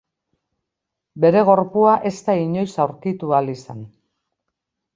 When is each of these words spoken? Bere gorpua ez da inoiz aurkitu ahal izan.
Bere 1.25 1.43
gorpua 1.49 1.93
ez 2.11 2.13
da 2.29 2.37
inoiz 2.47 2.67
aurkitu 2.87 3.33
ahal 3.37 3.55
izan. 3.57 3.87